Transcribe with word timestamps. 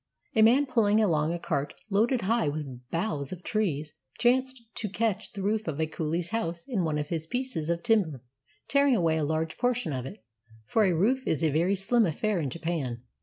A 0.35 0.41
man 0.41 0.65
pulling 0.65 0.99
along 0.99 1.31
a 1.31 1.37
cart 1.37 1.75
loaded 1.91 2.21
high 2.21 2.47
up 2.47 2.53
with 2.53 2.89
boughs 2.89 3.31
of 3.31 3.43
trees 3.43 3.93
chanced 4.17 4.63
to 4.77 4.89
catch 4.89 5.31
the 5.31 5.43
roof 5.43 5.67
of 5.67 5.79
a 5.79 5.85
coohe's 5.85 6.29
house 6.31 6.65
in 6.67 6.83
one 6.83 6.97
of 6.97 7.09
his 7.09 7.27
pieces 7.27 7.69
of 7.69 7.83
timber, 7.83 8.23
tearing 8.67 8.95
away 8.95 9.17
a 9.17 9.23
large 9.23 9.59
portion 9.59 9.93
of 9.93 10.07
it 10.07 10.25
(for 10.65 10.85
a 10.85 10.95
roof 10.95 11.27
is 11.27 11.43
a 11.43 11.51
very 11.51 11.75
slim 11.75 12.07
affair 12.07 12.39
in 12.39 12.49
Japan) 12.49 13.03